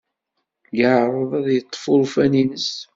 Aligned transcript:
Yeɛreḍ 0.77 1.31
ad 1.39 1.47
yeḍḍef 1.51 1.83
urfan-nnes. 1.93 2.69